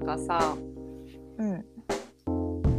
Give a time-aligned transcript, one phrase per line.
[0.00, 0.56] 中さ
[1.38, 1.64] うん。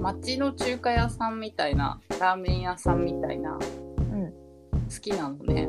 [0.01, 3.59] 町の中華屋さんみたいなラーメン屋さんみたいなうん。
[4.89, 5.63] 好きなのね。
[5.63, 5.67] う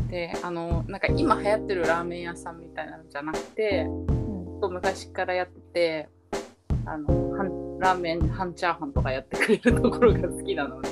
[0.00, 0.08] ん。
[0.08, 4.72] であのなんか今流行ってるラーメン屋さんみたいなのじゃなくてうん。
[4.72, 6.08] 昔からやってて
[6.86, 10.88] あの半ラーメン半チャーハンとかやってくれるところが好きなのね。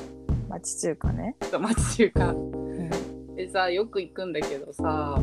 [0.48, 1.36] 町中華ね。
[1.58, 2.30] 町中華。
[2.30, 3.36] うん。
[3.36, 5.18] でさよく行くんだけどさ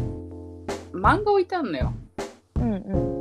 [0.93, 1.93] 漫画置いてあんのよ。
[2.55, 3.18] うんうん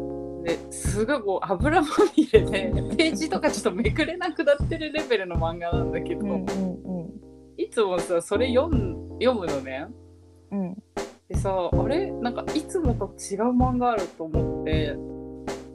[0.48, 9.88] ですごいこう油まみれでページとかちょっとめくれなくなってるレベルの漫画なんだけど、うんうんいつもさそれ読む読むのね。
[10.52, 10.74] うん。
[11.28, 12.08] でさあれ？
[12.08, 14.96] なんかいつもと違う漫画あると思って。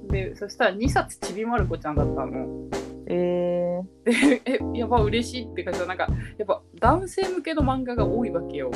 [0.09, 2.69] でそしたら2冊ちびまる子ちゃんだったの。
[3.07, 8.71] えー、でえやば嬉しいっていうかさなんかやっぱ男性向けの漫画が多いわけよ。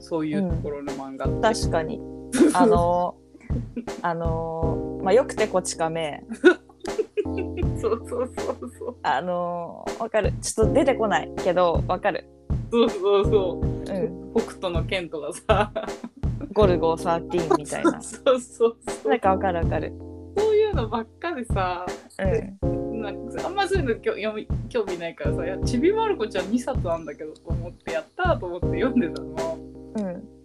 [0.00, 1.60] そういうところの漫画って。
[1.60, 2.00] 確かに。
[2.54, 6.22] あのー、あのー、まあよくてこち亀。
[7.80, 8.96] そうそうそうそう。
[9.02, 10.34] あのー、わかる。
[10.42, 12.28] ちょっと出てこないけどわかる。
[12.70, 13.64] そうそうそう。
[13.64, 14.34] うん。
[14.36, 15.72] 北斗の剣とかさ。
[16.52, 18.02] ゴルゴ13みたいな。
[18.02, 19.08] そうそうそう。
[19.08, 19.94] なんかわかるわかる。
[20.36, 21.86] そういうのばっかでさ。
[22.62, 23.00] うん。
[23.00, 29.58] なんかあんまそういうの興読み興味ないからさ「いやちびまる子ちゃん2冊なんだけど」と思ってやったと思って読んでたの。
[29.96, 30.37] うん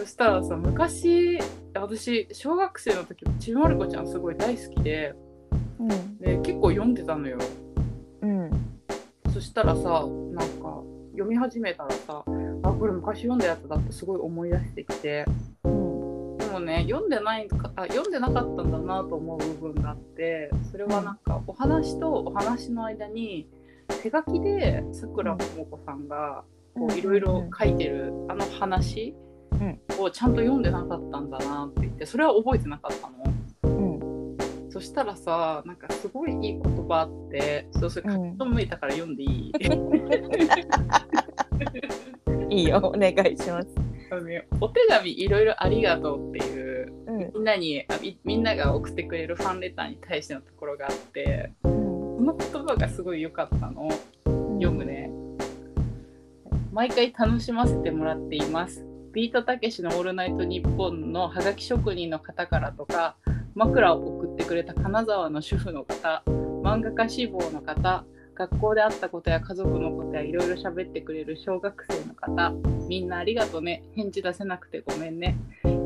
[0.00, 1.38] そしたらさ昔
[1.74, 5.14] 私小学生の時ちびまる子ちゃんすごい大好きで
[5.78, 6.18] うん。
[6.18, 7.38] で結構読んでたのよ。
[8.22, 8.50] うん
[9.30, 12.24] そしたらさなんか読み始めたらさ
[12.62, 15.26] あこれ昔読んだやつだってすごい思い出してきて
[15.64, 23.46] うんでもね読んでないかあ読んでなかったんだなと思う部分があってそれはなんかお話とお話の間に
[24.02, 26.42] 手書きでさくらももこさんが
[26.74, 29.14] こういろいろ書いてるあの話
[29.98, 33.24] をちゃんと読んでなかったんだなって言ってそれは覚えてなかったの。
[33.62, 34.70] うん。
[34.70, 38.30] そしたらさなんかすごいいい言葉あってそうそれうん。
[38.30, 39.52] 書き留めたから読んでいい、
[42.48, 43.68] いいよお願いします。
[44.60, 47.32] お手紙いろいろありがとうっていううん。
[47.34, 52.16] みんなにあみみんなが送ってくれるファンレターに対してのところがあってうん。
[52.16, 53.88] この言葉がすごい良かったの。
[54.24, 55.10] 読むね。
[56.72, 63.16] 毎回楽しませてもらっていますビートたけしの「オールナイトニッポン」のハガキ職人の方からとか
[63.54, 68.04] 枕を送ってくれた金沢の主婦の方漫画家志望の方
[68.34, 72.52] 学校で会ったことや家族のことやいろいろ喋ってくれる小学生の方
[72.88, 75.36] みんなありがとね返事出せなくてごめんね。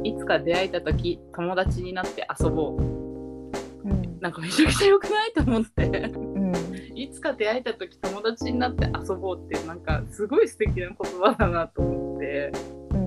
[0.05, 2.83] いつか出会えた時友達になって遊ぼう。
[2.83, 4.19] うん。
[4.21, 5.87] なんかめちゃくちゃ良くないと思って。
[5.87, 6.53] うん。
[6.95, 12.53] いつか出会えた時友達になって遊ぼうってなんかすごい素敵な言葉だなと思って。
[12.93, 13.04] うん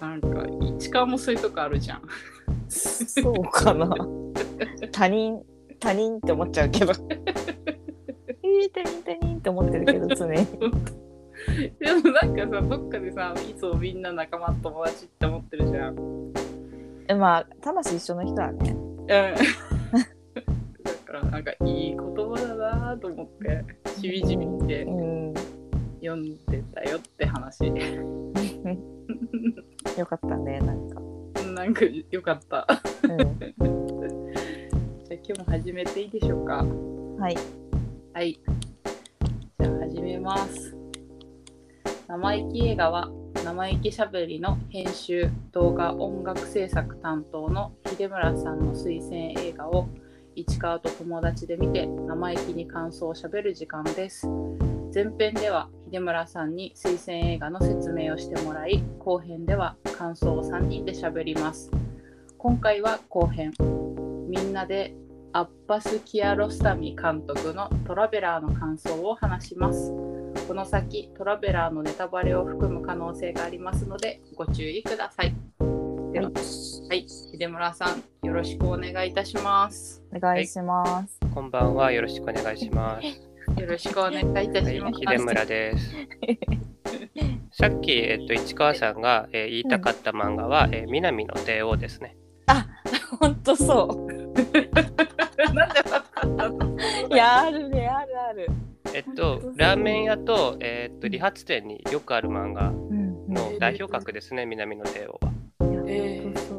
[0.00, 0.28] なんか
[0.78, 2.02] 市川もそういうとこあるじゃん。
[2.68, 3.88] そうかな。
[4.92, 5.42] 他人
[5.80, 6.92] 他人って思っちゃうけど。
[6.92, 10.46] えー、他人他人って思ってるけど常に。
[11.78, 16.32] でもなんかさどっかでさいつもみんな仲間友達って思ってるじゃん。
[17.18, 18.76] まあ魂一緒の人はね。
[19.06, 19.34] だ
[21.06, 23.64] からなんかいい言葉だなと思って
[24.00, 25.34] しみじみしてうん。
[26.06, 27.64] 読んでたよって話
[29.98, 31.00] よかったねなんか、
[31.54, 32.66] なんかよかった
[33.04, 33.16] う じゃ
[35.10, 36.62] あ今日も始めていいでしょうか？
[36.62, 37.36] ん、はい
[38.14, 38.38] はい。
[39.60, 40.76] じゃあ始めます。
[42.08, 43.10] 生意気映画は
[43.44, 49.88] 生意気しゃべりの編集、動画、音楽制作担当の秀村さんの推薦映画を
[50.34, 54.26] 市川と友達で見て生意気に感想をしゃべる時間です。
[54.94, 61.70] 前編では秀村さんに推薦映画の説明をしてもらい、後編では感想を3人でしゃべります。
[62.38, 63.52] 今回は後編。
[64.28, 64.96] みんなで
[65.32, 69.92] アッバス・キアロスタミ監督のトラベラーの感想を話します。
[70.48, 75.34] この先、トラベラーのネタバレを含む可能性がありますので、ご注意ください。
[76.12, 76.30] では、
[76.88, 80.02] はい、秀村さん、よろしくお願いいたします。
[80.12, 81.92] お願いします、こんばんは。
[81.92, 83.35] よろしくお願いします。
[83.58, 85.94] よろしくお願いいたはいします。、秀村です。
[87.52, 92.16] さっき、えっと、市川さんが、えー言いたかった漫画は、えー南の帝王ですね。
[93.20, 94.08] ほんとそ
[95.54, 96.66] なんでわかったの？
[96.66, 96.76] う
[97.12, 98.46] いやあるねあるある
[98.92, 105.32] えっとラーメン屋と、えーっと、理髪店によくある漫画うんの代表格ですね、南の帝王は。
[105.86, 106.55] えー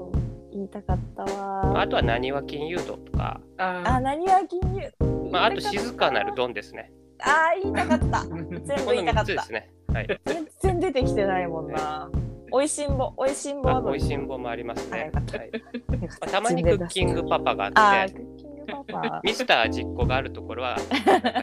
[0.68, 4.92] いたかったわあとは、なにわ金融道とか、ああ何は金融
[5.32, 6.92] まあ、あと、静かなるドンですね。
[7.20, 9.72] あー言いたかったー 全部この3言いたかったつですね。
[9.94, 10.20] はい。
[10.26, 12.10] 全然出てきてないもんな
[12.52, 15.12] おいしんぼ、おいしんぼおいしんぼもありますね。
[15.26, 19.22] たはいま あたまにクッキングパパがあって、クッキングパパ。
[19.24, 20.78] ミスター実行があるところは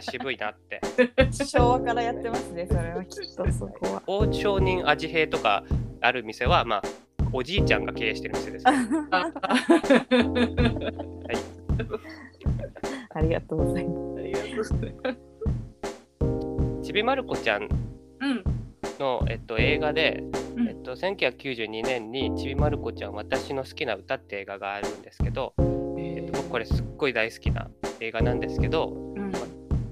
[0.01, 0.81] 渋いなって。
[1.33, 4.03] 昭和からやってますね、それはきっとそこは。
[4.07, 5.65] 大商人味平とか
[6.01, 6.83] ある店は、まあ、
[7.37, 8.73] おじいちゃんが経営してる店です、ね。
[9.11, 9.29] あ
[13.13, 14.19] ありがとうございます。
[14.19, 15.13] ありがとうございま
[16.81, 16.87] す。
[16.87, 18.45] ちびまる子ちゃんうん。
[19.01, 20.23] の、えっと、映画で、
[20.55, 25.55] うんえっと、1992年にちびまる子ちゃん私の好きな歌って映画があるんですけど、
[25.99, 29.33] えっと、僕これすっごい大好きな映画なんですけど、うん。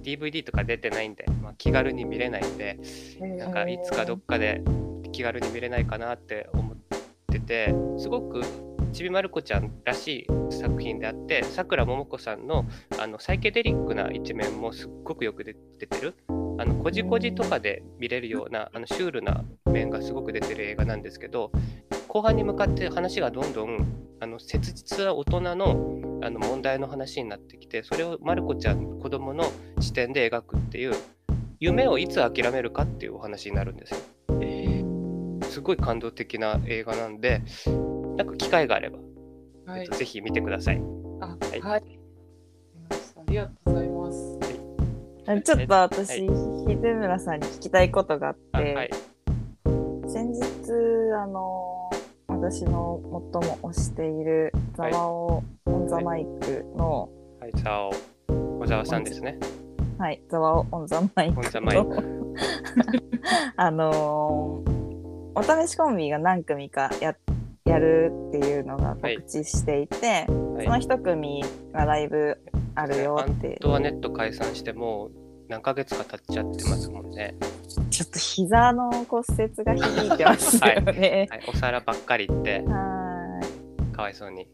[0.04, 2.78] DVD とか出てないんで、まあ、気軽に見れないんで、
[3.20, 4.62] なんかいつかどっかで
[5.10, 6.71] 気軽に見れないかなって思
[7.32, 8.42] っててすごく
[8.92, 12.66] ちびまる子ちゃんらしい作品であってさくらももこさんの
[13.00, 21.50] あのサイケデリックな一面もすっごくよく出てるあのこじこじとかで見れるようなあのシュールな面がすごく出てる映画なんですけど
[22.08, 23.78] 後半に向かって話がどんどん
[24.20, 29.50] あの切実な大人のあの問題の話になってきてそれをまる子ちゃん子供の
[29.80, 30.94] 視点で描くっていう
[31.58, 33.98] 夢をいつ諦めるかっていうお話になるんですよ。
[35.52, 37.42] えすごい感動的な映画なんで、
[38.16, 39.88] なんか機会があれば、ーはい。
[39.88, 40.82] ぜひ見てください。
[41.20, 41.82] あ、はいはい。
[42.90, 44.38] ありがとうございます。
[45.44, 46.26] ちょっと私、秀
[46.76, 48.90] 村さんに聞きたいことがあって、あはい。
[50.08, 50.42] 先日
[51.16, 51.90] あの
[52.28, 57.08] 私の最も推している「ザワオオン・ザ・マイクの」
[57.40, 57.88] はい、さ
[58.28, 59.38] お、小沢さんですね。
[59.98, 62.34] はい「ザワオオン・ザ・マイクオンザマイクの」
[63.56, 64.71] あのー
[65.34, 67.14] お試しコンビが何組かや
[67.64, 70.26] やるっていうのが告知していて、はい
[70.64, 71.42] その一組
[71.72, 72.38] がライブ
[72.76, 75.10] あるよってアントワネット解散してもう
[75.48, 77.34] 何ヶ月か経っちゃってますもんね。
[77.90, 81.26] ちょっと膝の骨折が響いてますよね。
[81.30, 83.40] はい、お皿ばっかりって、は
[83.92, 84.46] かわいそうに。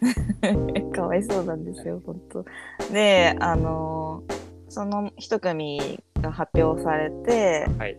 [0.94, 2.44] かわいそうなんですよ、本当。
[2.92, 7.98] で、あのーその一組が発表されて、はい。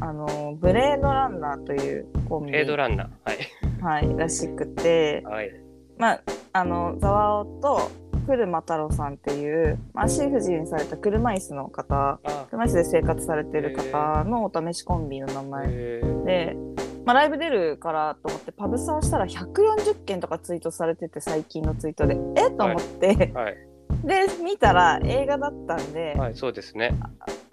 [0.00, 3.08] あのーブレードランナーというコンビ、レードランナー。
[3.82, 4.08] はい。
[4.08, 5.50] はい、らしくて、はい。
[5.98, 6.22] まあ、
[6.52, 7.90] あの、ザワオと
[8.26, 16.56] 車太郎さんっていう、まあ足不自由にされた車椅子の方、あ、車椅子で生活されてる方のお試しコンビの名前えー、で、
[17.04, 22.50] まあ、ライブ出るからと思ってパブサーしたら140件とかツイートされてて最近のツイートでえ？
[22.50, 23.56] と思って、はい。
[24.04, 26.94] で見たら映画だったんで、はい、そうですね。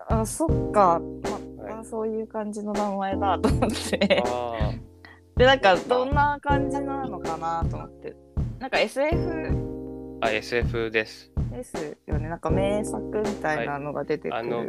[0.07, 1.34] あそっか、まはい
[1.80, 4.24] あ、そういう感じの名前だと思って。
[4.25, 4.72] あ
[5.38, 8.16] でなんかどんな感じなのかなと思って。
[8.60, 11.31] なんか SF ーあ、SF です。
[11.51, 12.30] ですよね。
[12.30, 14.44] なんか名作みたいなのが出てくる、はい。
[14.44, 14.66] あの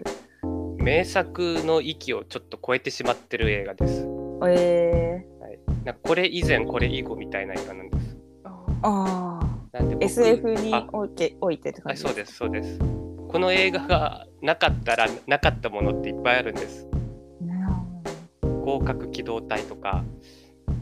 [0.76, 4.06] 名作の域をちょっと超えてしまってる映画です。
[4.48, 8.16] えはい、なんかこれ以前、これ以後みたいな映画なんです。
[8.44, 8.50] ー、
[8.82, 9.40] あ
[9.72, 10.86] なんで僕 SF にあ。
[10.92, 12.78] おいておいてって感じはい、そうです、そうです。
[13.28, 16.88] この映画がなかったらなかったものっていっぱいあるんです。
[18.66, 20.02] 合格機動隊とか、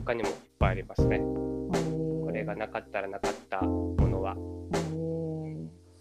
[0.06, 1.18] 他にもいっぱいありますね。
[1.18, 4.34] ここれがなかったらなかったものは。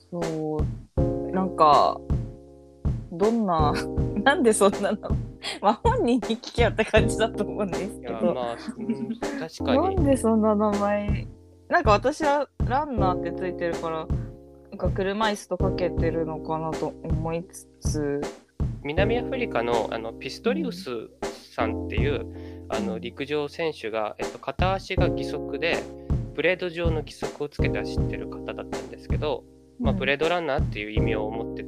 [0.09, 1.99] そうなんか
[3.11, 3.73] どんな
[4.23, 4.97] なんでそんなの？
[5.61, 9.95] まあ本人に聞けよって感じだと思うんですけど、まあ、うん、確かに。
[9.95, 11.27] なんでそんな名前？
[11.67, 14.07] なんか私はランナーってついてるから
[14.69, 18.21] なんか車椅子とかけてるのかなと思いつつ
[18.83, 21.09] 南アフリカのあのピストリウス
[21.53, 25.83] さんっていうあの陸上選手が、えっと、片足が義足で
[26.33, 29.43] ブレード状の義足をつけて走ってる方だったんですけど、
[29.79, 31.65] まあ、ブレードランナーっていう意味を持って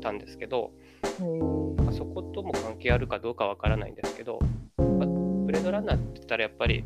[0.00, 0.72] たんですけど、
[1.18, 4.38] ドまあそことも関係あるかどうかわからないんですけど
[4.76, 6.84] ブレードランナーって言ったらやっぱり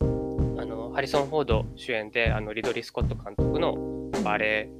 [0.00, 4.70] あのハリソン・フォード主演であのリドリー・スコット監督のバレエ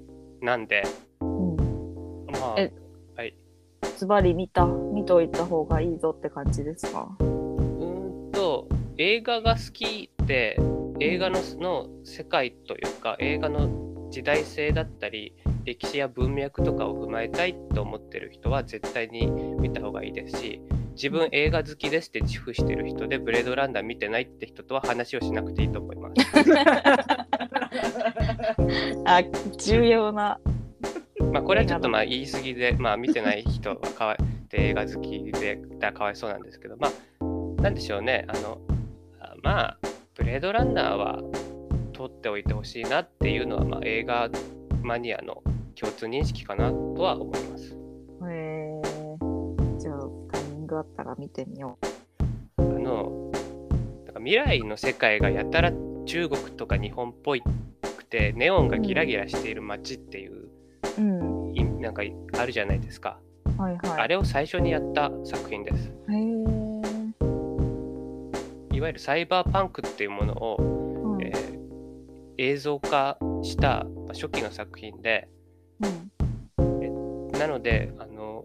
[0.44, 0.82] なんで、
[1.20, 2.83] まあ、
[3.96, 7.08] ズバリ見た見といた方がいいぞって感じですか？
[7.20, 10.58] うーんと映画が好きで
[11.00, 15.34] 映画のの世界というか映画の時代性だったり
[15.64, 20.60] 歴史や文脈とかを踏まえたいと思ってる人は絶対に見た方がいいですし
[20.94, 26.14] 自分映画好きですって自負してる人でブレードランナー見てないって人とは話をしなくていいと思います。
[29.04, 29.22] あ
[29.58, 30.38] 重要な
[31.34, 34.16] まあこれはちょっとまあ言い過ぎで、まあ見てない人はかわ
[34.52, 38.60] 映画好きでだかわいそうなんですけど、まあなんでしょうね、あの、
[39.18, 39.78] あまあ、
[40.14, 41.18] ブレードランナーは
[41.92, 44.30] 撮っておいてほしいなっていうのは、まあ映画
[44.84, 45.42] マニアの
[45.74, 47.76] 共通認識かなとは思います。
[48.30, 49.98] へーじゃあ
[50.32, 51.76] タイミングあったら見てみよ
[52.58, 53.32] あの、
[54.18, 55.72] 未来の世界がやたら
[56.06, 57.42] 中国とか日本っぽい
[57.96, 60.53] くてネオンがギラギラしている街っていう、
[60.98, 61.52] うん。
[61.54, 62.02] いなんか
[62.38, 63.18] あるじゃないですか、
[63.58, 64.00] はいはい。
[64.00, 65.92] あれを最初にやった作品です。
[68.72, 71.54] いわゆるサイバーパンクっていうものを、うんえー
[72.36, 75.28] 映像化したまあ初期の作品で
[76.58, 78.44] うんなのであの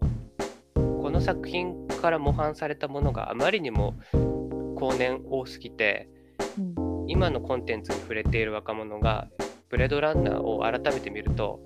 [0.74, 3.94] この作品から模範されたものがあまりにも
[4.76, 6.08] 後年多すぎて
[6.58, 6.74] うん
[7.08, 9.26] 今のコンテンツに触れている若者が
[9.68, 11.60] ブレードランナーを改めて見ると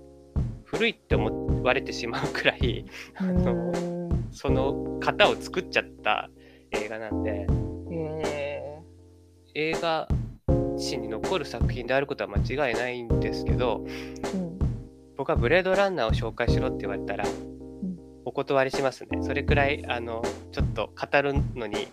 [0.74, 2.84] 古いって思われてしまうくらい
[3.16, 4.28] あのうん。
[4.32, 6.28] その型を作っちゃった
[6.72, 7.46] 映画なんで。
[9.56, 10.08] 映画
[10.76, 13.84] 史に残る作品であることは間違いないんですけど
[14.34, 14.58] うん。
[15.16, 17.24] 僕はブレードランナーを紹介しろって言われたら
[18.24, 19.22] お断りしますね。
[19.22, 21.86] それくらいあのちょっと語るのに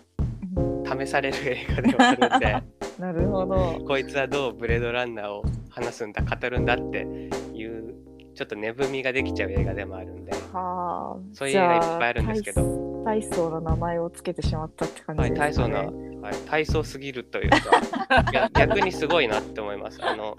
[0.84, 2.62] 試される映画ではあるんで。
[2.98, 3.84] なるほど。
[3.86, 7.06] こいつはどうブレードランナーを話すんだ語るんだって
[8.34, 11.34] ちょっと値踏みができちゃう映画でもあるんで、はあ。
[11.34, 13.04] そういう映画いっぱいあるんですけどじゃあ。
[13.04, 15.74] 大層な名前をつけてしまったって感じはい、ですか、ね。
[15.74, 17.58] 大層な、はい、大層すぎるというか
[18.54, 20.36] 逆にすごいなって思いますあの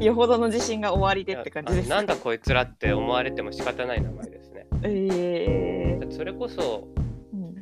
[0.00, 1.90] よほどの自信が終わりでって感じです。
[1.90, 6.88] なんだこいつらって思われても仕方ない名前ですねええだってそれこそ
[7.32, 7.54] うん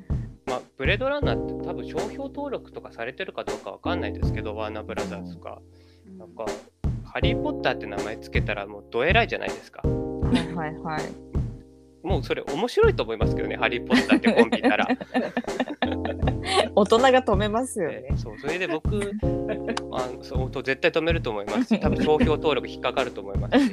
[0.48, 5.60] まあ、ブレードランナーって多分商標登録とかされてるかどうかわかんないですけど、ワーナーブラザーズとか、
[6.16, 6.46] なんか、
[7.12, 9.82] ハリー・ポッターって名前つけたらもうどえらいじゃないですか。
[9.82, 9.90] は
[10.42, 11.02] いはいはい。
[12.06, 14.86] もうそれ面白いと思いますけどね、ハリー・ポッターってコンビいたら。
[16.74, 18.16] 大人が止めますよねえ。
[18.16, 19.12] そうそれで僕
[19.92, 23.72] あそうと絶対止めると思いますし 多分商標登録引っかかると思いますし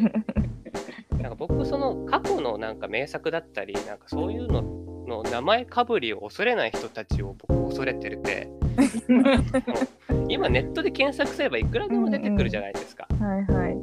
[1.19, 4.63] なんか僕その過去のなんか名作だったりなんかそういうの
[5.05, 8.49] の名前かぶりを恐れない人たちを僕恐れてるて。
[10.27, 13.77] 今ネットで検索すればいくらでも出てくるじゃないですか、はいはい。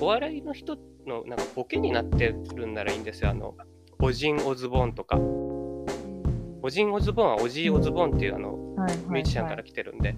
[0.00, 3.30] お笑いの人のなんかボケになってるんならいいんですよ。
[3.30, 3.54] あの
[4.00, 5.18] オジン・オズボーンとか。
[6.60, 10.14] オジン・オズボーンはオジー・オズボーンっていうあのはいはい、ミュージシャンから来てるんで、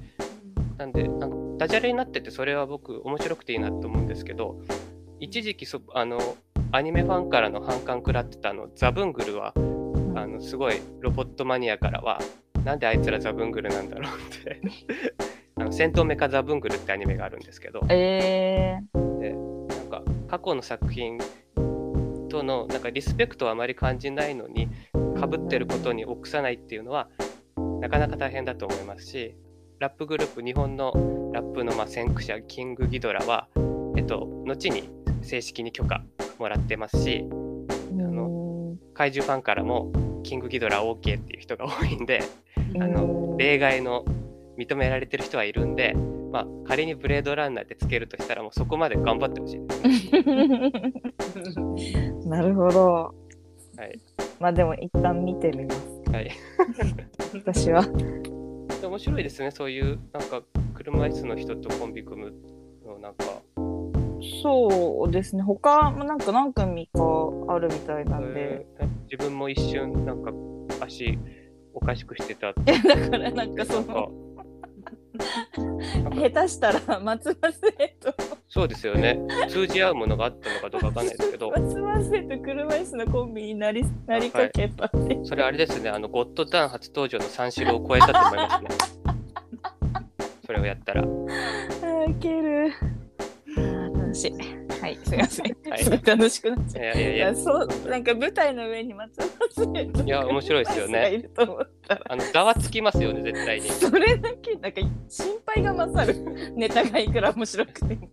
[0.76, 4.61] なんでなんかダジャレになっててそれは僕面白くていいなと思うんですけど
[5.19, 6.19] 一時期そあの
[6.73, 9.52] アニメファンからの反感食らってたあのザブングルは
[10.14, 12.21] あのすごいロボットマニアからは
[12.64, 14.61] なんであいつらザブングルなんだろうって。
[15.57, 17.81] あの戦闘メカザブングルってアニメがあるんですけど。
[17.90, 21.19] えなんか過去の作品
[22.31, 24.69] とのなんかリスペクトはあまり感じないのに
[25.19, 27.09] かぶってることに臆さないっていうのは
[27.81, 29.35] なかなか大変だと思いますし
[29.81, 30.93] ラップグループ日本の
[31.35, 33.49] ラップのまあ先駆者キングギドラは、
[33.97, 34.88] えっと、後に
[35.23, 36.02] 正式に許可
[36.38, 38.39] もらってますしー、の
[39.00, 39.90] 怪獣ファンからも
[40.25, 42.23] キングギドラ OK っていう人が多いんで
[42.75, 44.04] うんあの例外の
[44.59, 45.95] 認められてる人はいるんで、
[46.30, 50.92] まあ、仮にブレードランナーでつけるとしたらもうそこまで頑張ってほしいですね。
[52.28, 53.14] なるほど。
[53.78, 53.99] はい
[54.38, 56.02] まあでも一旦見てみます。
[56.12, 56.30] はい
[57.33, 57.80] 私は。
[57.87, 60.42] で面白いですね、そういうなんか
[60.75, 62.35] 車椅子の人とコンビ組む
[62.85, 63.25] のなんか、
[64.42, 65.42] そうですね。
[65.42, 67.00] 他もなんか何組か
[67.49, 68.66] あるみたいなんで。
[68.80, 70.30] えー自分も一瞬なんか
[70.84, 71.18] 足
[71.75, 72.50] おかしくしてた。
[72.50, 74.12] いやだからなんかその
[76.14, 78.14] 下手したら 松葉生と
[78.49, 85.18] そうですよね、通じ合うものがあったのかどうかわかんないですけど、 松葉生と車椅子のコンビになりなりかけたって。
[85.25, 88.68] それあれですね、あのゴッドタン初登場の三四郎を超えたと思いますね。
[90.46, 91.02] それをやったら。
[91.02, 92.72] あーウケる。
[94.11, 94.33] あー楽しい。
[94.81, 95.57] はい、すみません。
[95.69, 96.85] はいすごい楽しくなっちゃう。
[96.85, 102.02] いやいやいやそう、なんか舞台の上に松葉生といや面白いですよね車椅子がいると思ったら。
[102.09, 103.69] あのざわつきますよね、絶対に。
[103.69, 108.09] それだけなんか心配が勝るネタがいくら面白くても。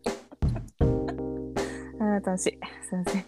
[2.00, 2.60] あー楽しい。
[2.88, 3.26] すみません。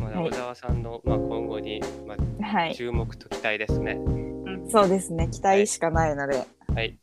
[0.00, 2.74] まあ、はい小沢さんの、まあ、今後に、まあ、はい。
[2.74, 3.98] 注目と期待ですね。
[4.68, 5.28] そうですね。
[5.28, 6.98] 期待しかないので、はい。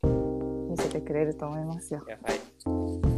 [0.70, 2.02] 見せてくれると思いますよ。
[2.08, 3.09] はい。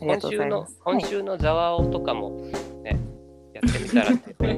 [0.00, 2.30] 今週の今週のざわおとかも
[2.82, 2.98] ね、
[3.52, 4.54] やってみたらって、でも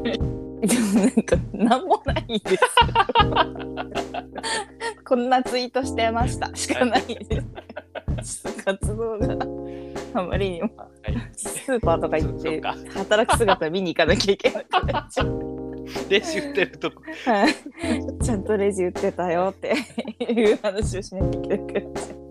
[1.01, 2.65] なんか何もないです。
[5.05, 7.43] こんなツイートしてましたしかないで
[8.23, 8.45] す。
[8.65, 9.37] 活動が
[10.15, 10.91] あまりにもあはい、
[11.37, 12.61] スーパーとか行って
[12.97, 15.47] 働く姿見に行かなきゃいけなくなっちゃう。
[16.09, 17.03] 練習してるとこ。
[17.25, 17.55] はい
[18.25, 19.75] ちゃんとレジ売ってたよって
[20.21, 22.26] いう話をしなきゃいけなくなっちゃう。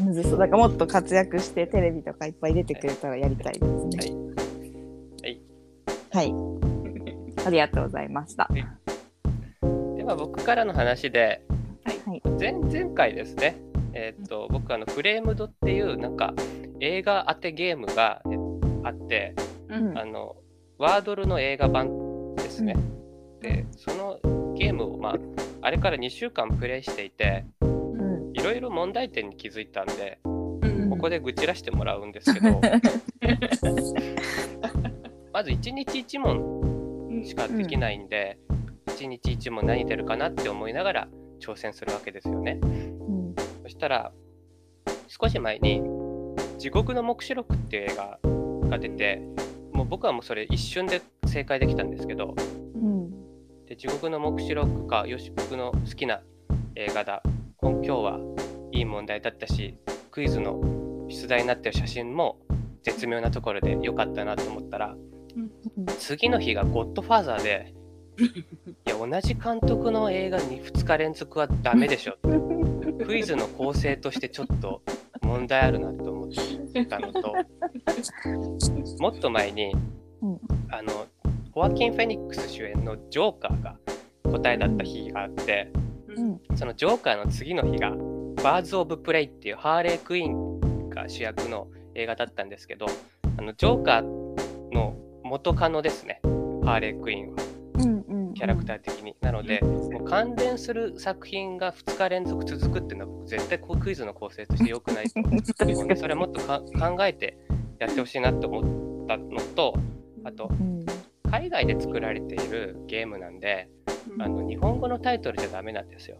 [0.00, 4.12] むずそうだからもっと活躍してテレビとかいっぱい出てくれたらやりたいですね。
[5.22, 5.40] はい。
[6.10, 6.34] はい。
[7.46, 8.48] ありがとうございました。
[9.96, 11.42] では僕からの話で、
[11.84, 13.56] はい前前回ですね、
[13.92, 16.34] えーっと僕あのフレームドっていうなんか
[16.80, 18.36] 映画当てゲームがえ
[18.84, 19.34] あって、
[19.68, 20.36] うんあの
[20.78, 22.76] ワードルの映画版ですね。
[23.40, 25.16] でそのゲームをまあ
[25.62, 27.77] あれから2週間プレイしていてうん
[28.38, 30.90] いろいろ問題点に気づいたんでうん。
[30.90, 32.60] ここで愚痴らしてもらうんですけど。
[35.32, 38.38] まず1日1問しかできないんで、
[38.86, 41.08] 1日1問何出るかなって思いながら
[41.40, 42.58] 挑戦するわけですよね。
[42.62, 43.34] うん。
[43.62, 44.12] そしたら
[45.06, 45.82] 少し前に
[46.58, 48.18] 「地獄の黙示録」っていう映画
[48.68, 49.22] が出て
[49.72, 52.34] もう僕はもうそれ一瞬で正解できたんですけど
[52.74, 53.10] うん。
[53.66, 56.22] で地獄の黙示録かよし僕の好きな
[56.74, 57.22] 映画だ
[57.60, 58.20] 今今日は
[58.70, 59.76] いい問題だったし
[60.12, 60.60] クイズの
[61.08, 62.38] 出題になってる写真も
[62.84, 64.94] 絶妙なところで良かったなと思ったら
[65.98, 67.74] 次の日が「ゴッドファーザーで」
[68.86, 72.16] いや同じ監督の映画に2日連続はダメでしょ
[73.04, 74.82] クイズの構成としてちょっと
[75.22, 76.28] 問題あるなと思っ
[76.88, 77.34] たのと
[79.00, 79.74] もっと前に、
[80.22, 80.40] うん。
[80.70, 81.06] あの
[81.52, 83.76] ホアキン・フェニックス主演の「ジョーカー」が
[84.24, 85.72] 答えだった日があって
[86.18, 86.56] うん。
[86.56, 87.90] そのジョーカーの次の日が
[88.42, 92.86] 「バーズ・オブ・プレイ」っていうハーレー・クイーンが主役の映画だったんですけど
[93.36, 94.02] あのジョーカー
[94.72, 96.20] の元カノですね。
[96.64, 97.58] ハーレー・クイーンは。
[98.34, 99.16] キャラクター的に。
[99.20, 105.42] なのでもう関連する作品が2日連続続くっていうのは僕絶対こうクイズの構成として良くないと思う。
[105.42, 107.38] 確かにそれはもっとか考えて
[107.78, 109.74] やってほしいなと思ったのと
[110.24, 110.84] あとうん。
[111.30, 113.68] 海外で作られているゲームなんで
[114.18, 116.18] あの日本語のタイトルじゃダメなんですよ。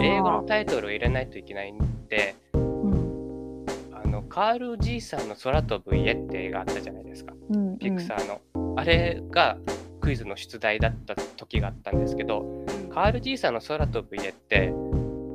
[0.00, 1.78] 英語のタイトルを入れないといけないん
[2.08, 3.66] でうん。
[3.92, 7.34] あのカール・ジーさんの空飛ぶ家って映画あったじゃないですか。
[7.50, 8.40] うんピクサーの、
[8.76, 9.56] あれが
[10.00, 12.44] クイズの出題だった時があったんですけど
[12.92, 14.72] カール・ジーさんの空飛ぶ家って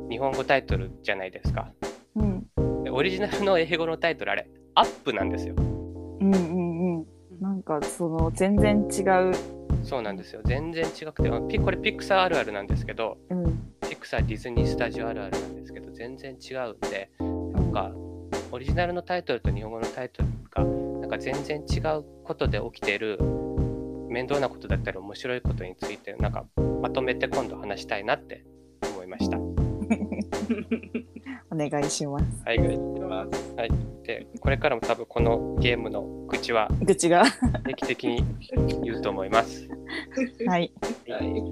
[0.10, 1.72] 日本語タイトルじゃないですか。
[2.16, 2.84] うん。
[2.84, 5.56] でオリジナルの英語のタイトルあれアップなんですよ。
[5.58, 7.06] うんうんうん。
[7.42, 10.42] なんかその全然違うそうなんですよ。
[10.46, 13.74] 全然違くてこれピクサーあるあるなんですけどうん。
[13.90, 17.92] ピクサーディズニースタジオあるあるなんですけど全然違うんでなんか
[18.52, 20.64] オリジナルのタイトルと日本語のタイトルが
[21.02, 23.18] なんか全然違うことで起きている
[24.10, 26.46] 面倒なことだったり面白いことについてなんか
[26.82, 28.46] まとめて今度話したいなって
[28.94, 29.38] 思いました。
[31.54, 32.60] お願いしますはい、
[34.04, 37.24] でこれからも多分このゲームの口は愚痴が
[37.66, 38.26] 定期的に
[38.84, 39.68] 言うと思います。
[40.48, 40.72] はい
[41.08, 41.44] はい。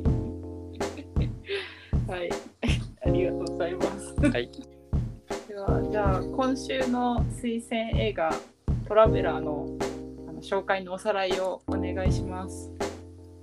[2.07, 2.29] はい。
[3.05, 4.15] ありがとうございます。
[4.15, 4.49] はい。
[5.47, 8.33] では、じゃあ、今週の推薦映画、
[8.87, 9.67] トラベラーの
[10.27, 12.71] あの紹介のおさらいをお願いします。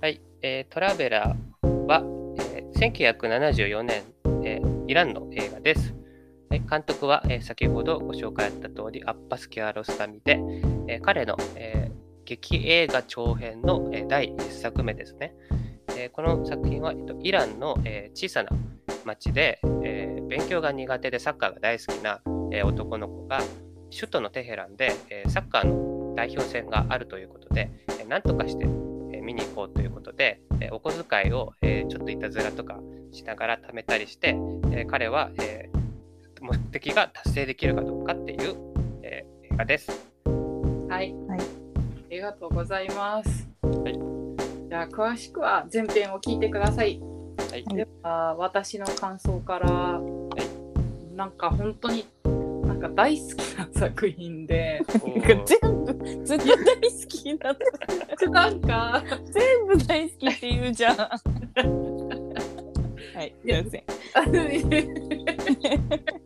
[0.01, 2.03] はい、えートラベラーは、
[2.53, 4.03] えー1974年、
[4.43, 5.98] えーイランの映画です。
[6.69, 10.39] 監督は、え先ほどご紹介あった通り、アッパス・キアロスタミで、
[10.87, 11.91] え彼の、え
[12.25, 15.33] 劇映画長編の、え第1作目ですね。
[15.97, 18.49] えこの作品は、えっとイランの、え小さな
[19.03, 23.39] 町で、え勉強が苦手でサッカーが大好きな、え男の子が
[23.91, 28.65] 首都のテヘランで、えサッカーの代表戦があるということで、えーとかして、
[29.11, 32.79] え見に行こうということで、えお小遣いを、えちょっといたずらとか
[33.11, 34.37] しながら貯めたりして、
[34.71, 35.71] え彼は、え
[36.41, 38.55] 目的が達成できるかどうかっていう、
[39.03, 39.91] えー映画です。
[40.89, 41.13] はい。
[41.27, 43.47] はいありがとうございます。
[43.61, 43.93] はい
[44.69, 46.99] じゃあ、詳しくは前編を聞いてください。
[46.99, 47.49] はい。
[47.51, 49.99] はいでは、私の感想から、
[51.15, 56.57] なんか本当に、なんか大好きな作品で、おなんかー全部ずっと大好
[57.07, 60.97] きなのなんか、全部大好きって言うじゃん
[63.19, 63.83] はいすいません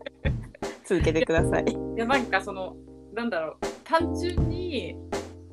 [0.93, 2.75] 続けてくださいいやなんかその
[3.13, 4.95] なんだろう単純に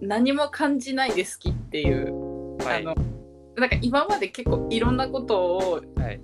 [0.00, 2.79] 何も感じないで好きっていう、はい。
[2.79, 2.94] あの
[3.57, 6.20] なんか今まで結構いろんなことをはい。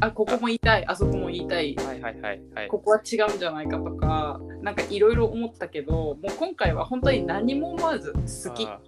[0.00, 2.68] あここも言いたいあそこも言いたいはいはいはいはい。
[2.68, 8.80] ここは違うんじゃないかとかなんかいろいろ思ったけどもう今回は本当に何も思わず好きあ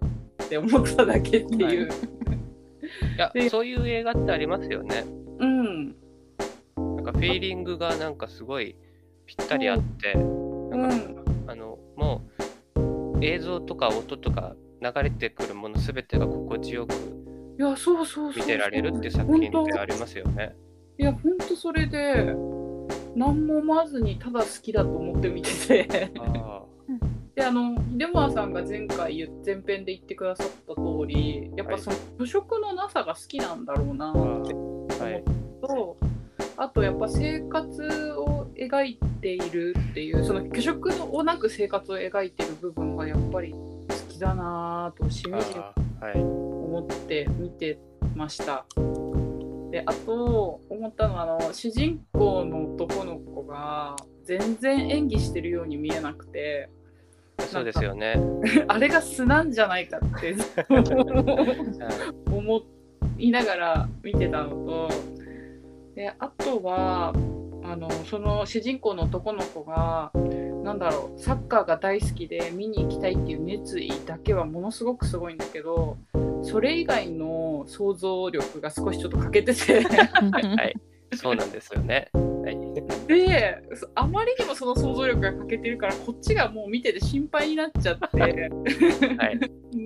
[0.44, 1.90] って思っただけっていう、ー
[3.16, 5.04] いや、 そういう映画ってありますよね。
[5.38, 5.96] うん
[6.76, 8.76] なんかフィーリングがなんかすごい
[9.37, 11.21] ぴったりあって、なんかうん。
[11.47, 12.23] あのも
[13.14, 16.95] う映像とか音とか流れてくるものすべてが心地よく
[17.59, 20.57] いやそうそうそう見てられるっていう作品ってありますよね。
[20.99, 22.35] いや本当それで
[23.14, 26.11] 何も思わずにただ好きだと思って見てて。
[26.19, 26.62] あ
[27.37, 34.14] であの秀村さんが前回言前編で言ってくださった通りやっぱその腐食のなさが好きなんだろうなっ
[34.47, 34.55] て
[35.03, 35.25] はい。
[35.62, 35.97] と
[36.57, 46.40] あとやっぱ生活を描いているっていうその虚食をなく生活を描いている部分がやっぱり好きだなぁとしみじみ。
[46.70, 47.79] 思って見て
[48.14, 48.64] ました。
[49.70, 56.68] であと思ったのはあの主人公の男の子が全然演技してるように見えなくて
[57.38, 58.20] そうですよね。
[58.68, 60.35] あれが素なんじゃないかって
[60.68, 62.62] はい思
[63.18, 64.88] いながら見てたのと
[65.94, 67.12] であとは
[67.64, 70.11] あのその主人公の男の子が
[70.64, 75.96] なんだろうサッカーが大好きで見に行きたいっていう熱意だけはものすごくすごいんだけど
[76.42, 80.75] それ以外の想像力が少しちょっと欠けててはい。
[81.16, 82.09] そうなんですよね。
[82.14, 82.59] はい。
[83.09, 83.59] で
[83.96, 88.20] あまりにもその想像力が欠けてるからこっちがもう見てて心配になっちゃって。
[88.20, 88.38] はい。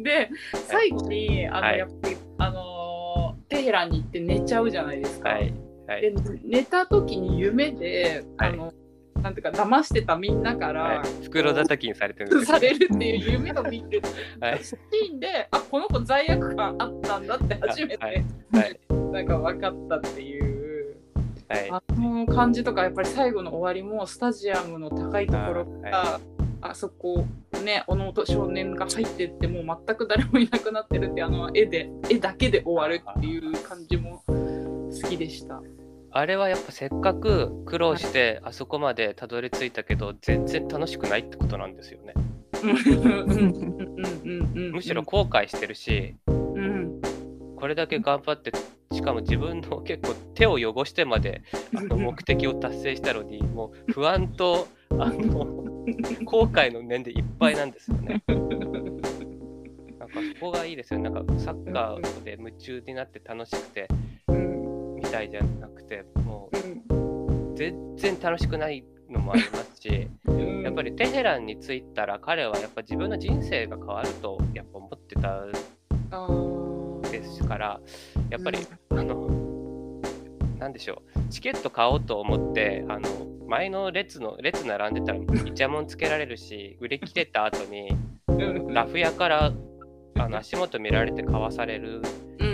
[0.02, 0.30] で
[0.68, 5.30] 最後にあの、はいやっぱりあのーテヘランに行って寝ちゃうじゃないですか。
[5.30, 5.54] はい。
[5.86, 6.14] はでい。
[6.44, 8.72] 寝た時に夢で、はいあの
[9.22, 11.24] なんていうか騙してたみんなから、はい。
[11.24, 14.02] 袋叩きにされてるされるっていう夢を見る
[14.38, 14.62] はい。
[14.62, 18.80] シーンであこの子罪悪感あったんだって初めて、はいはい。
[19.12, 20.96] なんか分かったっていう
[21.48, 21.70] はい。
[21.70, 26.20] あの感じとかやっぱり最後の終わりもスタジアムの高いところがあ
[26.60, 27.24] あ,、そこ
[27.64, 35.62] ね小野少年が入ってってもう全く誰もいなくなってるってあの絵で絵だけで終わるっていう感じも好きでした。
[36.16, 42.14] あれはやっぱせっかく苦労してあそこまでたどり着いたけど全然楽しくないってことなんですよね。
[44.72, 47.00] むしろ後悔してるしうん。
[47.56, 48.52] これだけ頑張って
[48.92, 51.42] しかも自分の結構手を汚してまで
[51.76, 55.46] あの目的を達成したのにもう不安とあの
[56.24, 58.22] 後悔の念でいっぱいなんですよね。
[58.30, 61.00] なんかそこがいいですよ。
[61.00, 64.03] なんかサッカーで夢中になって楽しくてうん
[65.04, 70.62] みたいじゃなくてもう全然楽しくないのもありますしうん。
[70.62, 75.44] やっぱりテヘランに着いたら彼はやっぱ自分の人生が変わるとやっぱ思ってた
[77.10, 77.80] ですから
[78.30, 78.58] やっぱり
[78.90, 80.00] あの
[80.58, 83.08] なんでしょうチケット買おうと思ってあの
[83.46, 87.96] 前の列の列並んでたらイチャモンつけられるし売り切れた後に
[88.28, 89.52] うんラフ屋から
[90.16, 92.00] あの足元見られて買わされる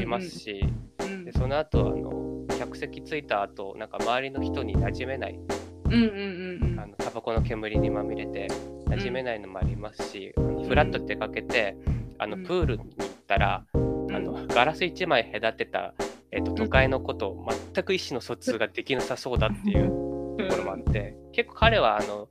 [0.02, 0.64] いますし、
[0.98, 1.24] うん。
[1.24, 2.19] でその後あの
[2.60, 5.40] 客席着いた後なんか周りの人に馴染めない。
[5.86, 6.80] うんうんうんうん。
[6.80, 8.48] あのタバコの煙にまみれて
[8.86, 11.74] 馴染めないのもありますし、あのフラッと出かけて
[12.18, 12.44] あのうん。
[12.44, 15.94] プールに行ったら、あのガラス1枚隔てた、
[16.32, 22.28] えっと都会のことを全く意思の疎通ができなさそうだっていうところもあって結構彼はあの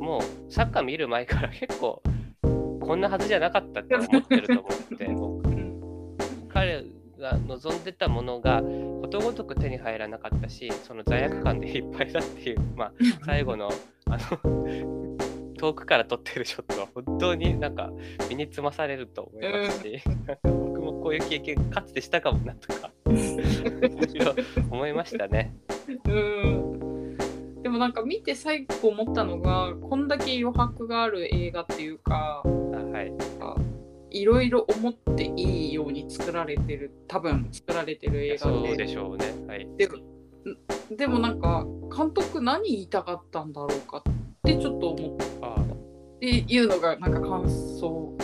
[0.00, 2.02] もうサッカー見る前から結構
[2.42, 5.48] こんなはずじゃなかったって思ってると思って 僕。
[5.48, 6.18] うん。
[6.48, 6.84] 彼
[7.20, 12.92] が望んでたものがことごとく手に入らなかったしその罪悪感でいっぱいだっていう、 まあ、
[13.24, 13.70] 最後の
[14.06, 15.16] あの
[15.56, 17.90] 遠くから撮ってるショットは本当になんか
[18.30, 20.02] 身につまされると思いますし、
[20.42, 22.90] 僕もこういう経験かつてしたかもなとか
[24.70, 25.54] 思いましたね。
[26.06, 27.16] うん。
[27.62, 33.12] でもなんか見て最後思ったのがこんだけ余白がある映画っていうかあはい、
[34.10, 39.26] いろいろ思っていいように作られてる多分作られてる映画そうででしょうね。
[39.46, 39.88] はい、で
[40.96, 44.02] でもなんか監督何言いたかったんだろうかっ
[44.44, 45.56] てちょっと思っあ
[46.20, 48.16] ていうのがなんか感想。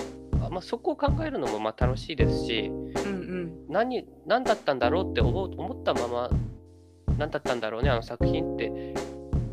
[0.43, 3.67] あまあ、そこを考えるのもまあ楽しいですしうん。
[3.69, 6.31] 何何だったんだろうって思う思ったまま
[7.19, 8.95] 何だったんだろうねあの作品って。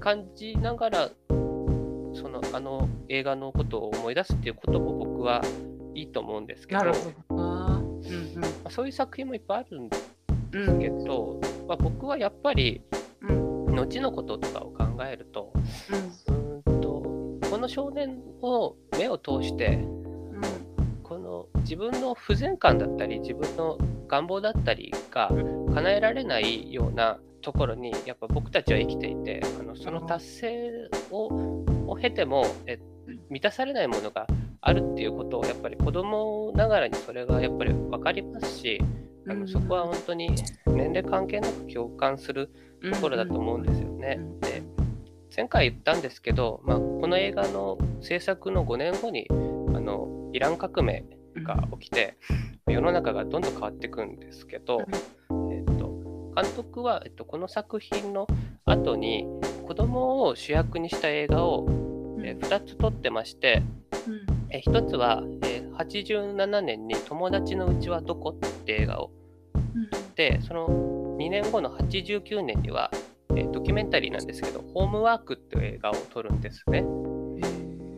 [0.03, 5.41] 感じながらそのあの映画のことを思い出すっていうことも僕は
[5.95, 6.93] いいと思うんですけど
[8.69, 9.97] そういう作品もいっぱいあるんで
[10.53, 12.81] うんすけど、まあ、僕はやっぱり
[13.21, 13.75] うん。
[13.75, 15.51] 後のこととかを考えると
[16.65, 16.81] うん。
[16.81, 17.03] と
[17.49, 20.41] この少年を目を通してうん。
[21.01, 23.77] この自分の不全感だったり自分の
[24.07, 25.29] 願望だったりが
[25.73, 31.27] 叶えられないようなところにやっぱ僕たちは生きていてあのその達成を
[31.87, 32.79] を経てもえ
[33.29, 34.27] 満たされないものが
[34.65, 38.81] あるっていうことをやっぱり子供ながらにそれがやっぱり分かりますし
[39.27, 40.33] あのそこは本当に
[40.67, 42.49] 年齢関係なく共感する
[42.81, 44.19] ところだと思うんですよね。
[44.41, 44.63] で
[45.35, 51.05] 前回言ったんですけど、まあ、この映画の制作の5年後にあのイラン革命
[51.43, 52.17] が起きて
[52.67, 54.85] 世の中がどんどん変わっていくんですけど、
[55.51, 58.27] えっと、監督は、えっと、この作品の
[58.65, 59.25] 後に
[59.65, 61.71] 子供を主役にした映画をう
[62.21, 62.25] ん。
[62.25, 63.63] え2つ撮ってまして、
[64.07, 69.09] うんえ1つは、えー87年に「友達のうちはどこ?」って映画を
[70.15, 70.67] でその
[71.17, 72.91] 2年後の89年には、
[73.31, 76.85] えードキュメンタリーなんですけど「ホームワーク」っていう映画を撮るんですね。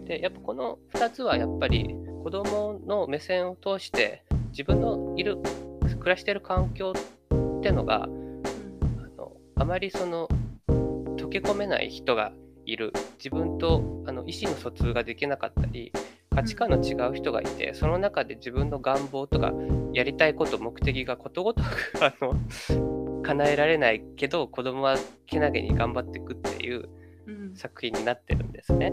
[0.06, 5.38] でやっぱこの2つはやっぱり子供の目線を通して自分のいる
[6.00, 10.30] 暮らしてる環境ってのがあのあまりその
[11.18, 12.32] 溶け込めない人が
[12.66, 15.92] いる自分とあの意思の疎通ができなかったり
[16.36, 19.54] 価値観の違う人がいてその中で自分の願望とか
[19.94, 26.90] やりたいこと目的がことごとく あの叶えられないけど子供はけなげに頑張っていくっていう
[27.28, 27.56] うん。
[27.56, 28.92] 作品になってるんですね。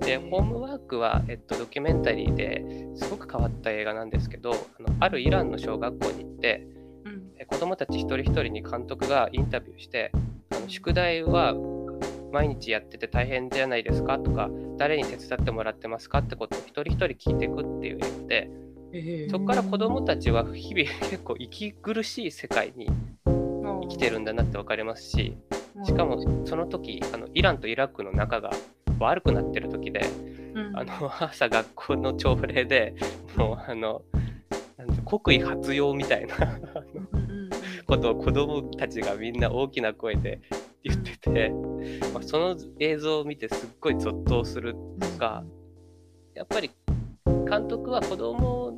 [0.00, 0.42] で、ホー。
[0.42, 6.66] ムワークは、えっと、ドキュメンタリーですごく変わった映画なんですけど、あのあるイランの小学校に行って、
[7.04, 7.22] うん。
[7.38, 10.12] え子供たち一人一人に監督がインタビューして、
[10.50, 11.54] あの宿題は
[12.32, 14.48] 毎日やってて大変じゃないですかとか、
[14.82, 18.50] 誰に手伝ってもらってますかってことを一人一人聞いていくっていう映画で、
[18.92, 22.88] えそこから子供たちは日々結構息苦しい世界に
[23.24, 25.36] 生きてるんだなって分かりますし、
[25.84, 28.50] しかもその時あのイランとイラクの仲が
[28.98, 30.00] 悪くなってる時で、
[30.54, 30.76] うん。
[30.76, 32.96] あの朝学校の朝礼で
[33.36, 34.02] もうあの
[34.78, 36.58] なんて国威発揚みたいな
[37.86, 40.40] ことを子供たちがみんな大きな声で
[40.84, 41.50] 言ってて、
[42.12, 44.74] まあ、その映像を見てすっごいゾッとする
[45.18, 45.44] が
[46.34, 46.70] やっぱり
[47.48, 48.72] 監督は子供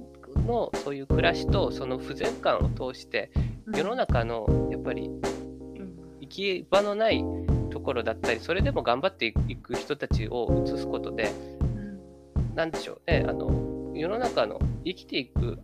[0.46, 3.30] のそういう暮らしとその不全感を通して
[3.66, 3.76] うん。
[3.76, 7.24] 世の中のやっぱりうん行き場のない
[7.70, 12.54] ところだったりそれでも頑張っていく人たちを映すことでうん。
[12.54, 15.58] なんでしょうねあの世の中の生きていく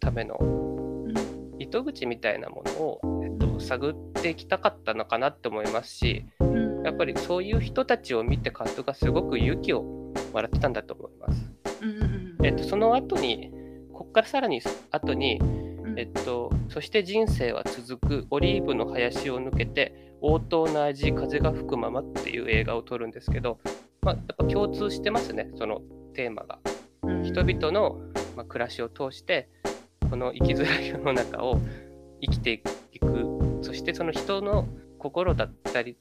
[0.00, 1.14] ためのうん。
[1.58, 3.15] 糸口みたいなものを、
[3.56, 6.82] えっと、探っていきたかったのかなって思いますしうん。
[6.84, 11.50] やっぱりそういう人たちを見て監督がすごく勇気をもらってたんだと思います。
[12.42, 13.50] えっと、その後に
[13.92, 15.44] こっからさらに後にう
[15.90, 15.98] ん。
[15.98, 23.58] えっと、そして人生は続くオリーブの林を抜けて応答の味風が吹くままっていう映画を撮るんですけど、
[24.02, 25.80] まあ、やっぱ共通してますねその
[26.14, 26.58] テーマが。
[27.02, 27.22] うん。
[27.24, 27.98] 人々の、
[28.36, 29.48] まあ、暮らしを通して
[30.10, 31.58] この生きづらい世の中を
[32.20, 32.75] 生きていくそ
[33.86, 34.66] してその人の
[34.98, 35.96] 心だったり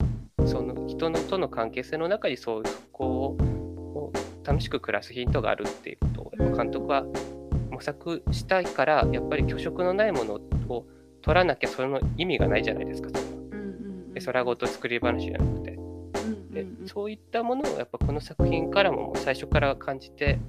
[0.48, 3.56] その人のとの関係性の中にそういうそこを
[3.95, 4.12] を
[4.43, 7.06] 楽しく暮らすヒントがあるっていうことを監督は
[7.69, 10.34] 模索したいからやっぱり虚飾のないもの
[10.67, 10.86] を
[11.21, 13.10] 取らなきゃその意味がないじゃないですか。
[13.10, 14.17] それはうんうん。
[14.17, 15.71] 絵空ごと作り話じゃなくて。
[15.71, 16.88] うんでうん。
[16.88, 20.39] そういったものをやっぱこの作品からも最初から感じて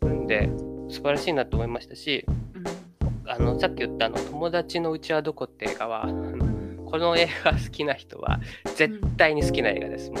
[0.00, 0.48] るんで
[0.88, 2.24] 素晴らしいなと思いましたし
[3.28, 6.06] あのさっき言ったあの「友達のうちはどこ?」って映画は
[6.86, 8.40] この映画好きな人は
[8.76, 10.10] 絶対に好きな映画です。
[10.10, 10.16] も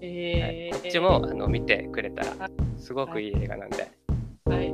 [0.00, 0.72] えー。
[0.72, 0.82] はい。
[0.82, 3.90] こっちもあの見てくれたらすごくいい映画なんで、
[4.46, 4.66] はい。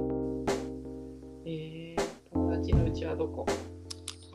[1.46, 2.02] えー、
[2.32, 3.44] 友達のうちはどこ？
[3.48, 3.52] あ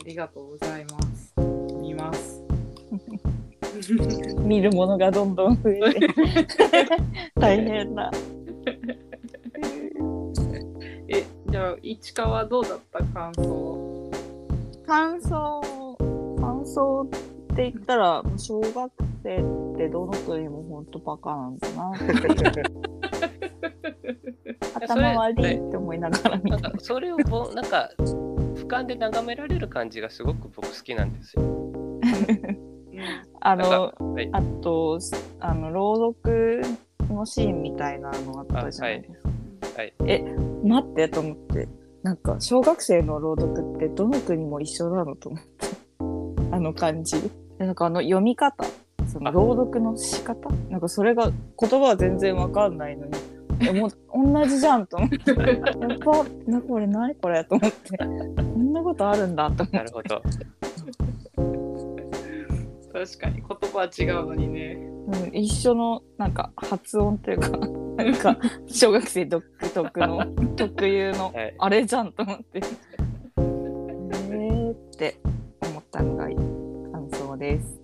[0.06, 1.34] りがとうございます。
[1.82, 2.43] 見ます。
[4.39, 6.08] 見るものがどんどん増えて。
[7.39, 8.12] 大変だ。
[11.08, 13.04] え、じゃあ、市川どうだった？
[13.04, 14.12] 感想
[14.86, 15.83] 感想感
[16.74, 17.08] 想っ
[17.56, 18.92] て言ったら小学
[19.24, 19.38] 生
[19.74, 21.92] ってどの国も本当バカなんだな。
[24.76, 31.44] 頭悪いって思いながら見てそれをぼなんか俯瞰で眺められる感じがすごく僕好きなんですよ。
[33.40, 34.30] あのはい。
[34.32, 35.00] あと
[35.40, 36.62] あの朗読
[37.10, 39.02] のシーンみたいなのあったじゃない。
[39.02, 39.30] ですか。
[39.78, 39.94] はい、
[40.64, 41.68] 待ってと思って。
[42.04, 45.73] なんか小学生の朗読ってどの国も一緒なのと思って
[46.54, 47.20] あの感じ。
[47.58, 48.63] でなんかあの読み方。
[49.12, 50.50] そのあ朗読の仕方？
[50.70, 53.13] なんかそれが言葉は全然わかんないのに。
[53.68, 55.16] えもう同じじゃんと思って。
[55.32, 57.98] やっぱなこれ何これと思って。
[57.98, 59.78] こんなことあるんだと思って。
[59.78, 60.22] なるほど。
[62.94, 64.78] 確かに言葉は違うのにね。
[65.08, 67.50] うん、一緒のなんか発音というか
[67.98, 68.38] なんか
[68.68, 71.56] 小学生独特の 特有のはい。
[71.58, 72.62] あれじゃんと思って。
[73.38, 75.18] えーって
[75.62, 76.42] 思ったのが感想
[77.43, 77.82] です。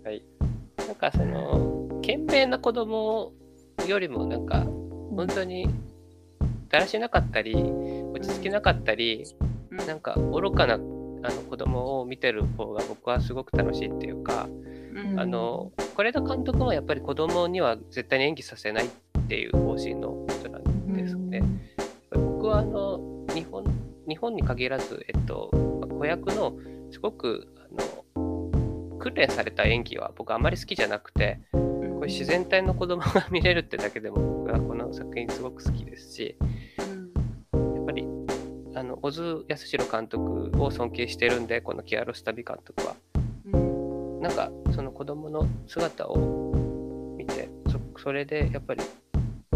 [0.87, 3.33] なんかその賢明な子供
[3.85, 4.63] よりもなんか
[5.15, 5.67] 本当に
[6.69, 9.25] だらしなかったり落ち着きなかったり
[9.71, 9.77] うん。
[9.85, 15.19] なんか愚かなあの子供を見てる方が僕はすごく楽しいっていうか、うん。
[15.19, 18.89] あの是枝監督もやっぱり子供には絶対に演技させないっ
[19.27, 21.43] ていう方針の人なんですね。
[22.11, 23.65] 僕はあの日本
[24.07, 26.53] 日本に限らず、えっと、まあ子役の
[26.91, 27.47] すごく
[28.99, 36.37] 訓練された演技は僕あんまり好きじゃなくてこう自然体の子供が見れるってだけでも僕はこの作品すごく好きですし
[37.53, 37.75] うん。
[37.75, 38.07] やっぱり
[38.75, 42.95] あの小津安二郎監督を尊敬してるんでこのキアロス旅監督は。
[43.45, 44.21] うん。
[44.21, 48.81] なんかその子供の姿を見てそそれでやっぱり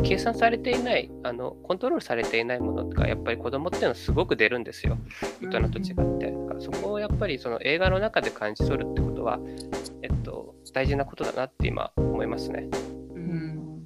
[0.04, 4.98] 計算されていないあのコントロールされていないものがやっぱり子供っていうのはすごく出るんですよ。
[5.42, 9.40] 大人と違って、だからそこをやっぱりその映画の中で感じ取るってことは、
[10.02, 12.68] えっと、大事なことだなって今思いますね。
[13.14, 13.22] ううん。
[13.22, 13.84] ん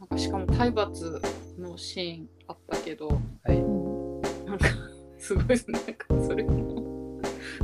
[0.00, 1.20] なんかしかも体罰
[1.58, 3.62] のシーンあったけどはい、
[4.46, 4.66] なんか
[5.18, 6.74] すごいですねなんかそれも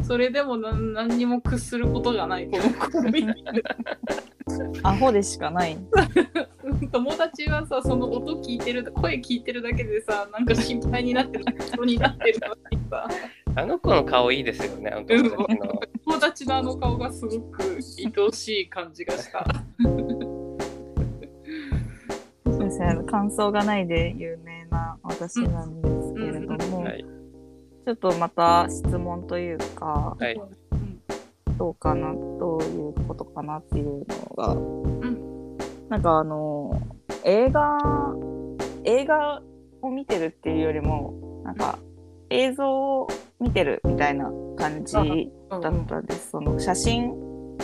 [0.03, 3.65] それでも何何にも屈することがないこの子を見てる
[4.83, 5.79] アホでしかない。
[6.93, 13.07] 友達はさその音聞いてる声聞いてるだけでさなんか心配になって泣きそうになってるのにさ。
[13.57, 15.81] あの子の顔いいですよね、あの友達の。
[16.05, 19.45] 友達のあの顔がすごく愛おしい感じがした。
[22.45, 27.05] そうですね、感想がないで有名な私なんですけれども、はい、
[27.87, 31.01] ちょっとまた質問というか、はい、うん。
[31.59, 34.57] どうかな、どういうことかなっていうのが、う
[34.97, 35.00] ん
[35.91, 36.81] なんかあの、
[37.25, 37.77] 映画、
[38.85, 39.43] 映画
[39.83, 41.81] を見てるっていうよりも、なんか
[42.31, 43.09] 映像を
[43.41, 45.03] 見てるみたいな感じだ
[45.59, 46.31] ったんです。
[46.31, 47.11] その写真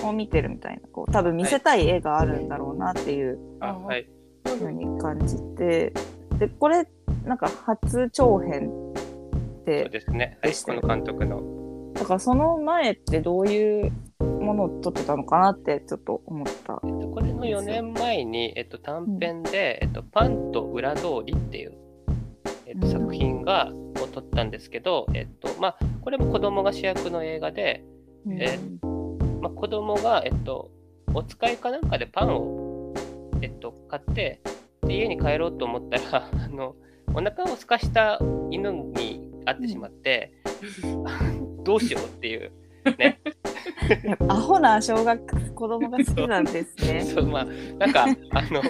[0.03, 3.39] を見てるみたいな、こう、多分見せたい絵があるんだろうなっていう
[4.45, 5.93] ふうに感じて、
[6.41, 6.85] で、これ、
[7.25, 10.39] なんか初長編そうで、ですね。
[10.43, 11.93] はい、この監督の。
[11.95, 16.81] だからその前ってどういうものを撮ってたのかなってちょっと思った。
[16.85, 21.73] えっと、これの4年前に、えっと、短編で、えっと、パンと裏通りっていう、
[22.67, 22.93] えっと、うん。
[22.93, 27.87] 作品が、を撮ったんですけど、えっと、まあ、これも子供が主役の映画で、
[28.29, 28.59] え
[29.41, 30.71] まあ、子供が、えっと、
[31.15, 32.93] お使いかなんかでパンを、
[33.41, 34.43] えっと、買って
[34.87, 36.77] で家に帰ろうと思ったら あの
[37.15, 40.35] お腹を空かした犬に会ってしまって、
[41.65, 42.53] どうしようっていう
[42.99, 43.21] ね
[44.29, 47.03] アホな小学子供が好きなんですね。
[47.07, 47.45] そうまあ
[47.79, 48.63] なんかあの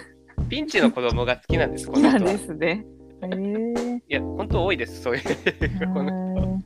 [0.48, 2.84] ピンチの子供が好きなんです好きなんですね。
[3.22, 3.28] へ
[4.08, 5.22] えや本当多いですそういう。
[5.92, 6.62] この。